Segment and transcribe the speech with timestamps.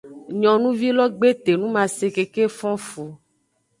[0.39, 3.03] Nyonuvi lo gbe etonumase keke fon efu.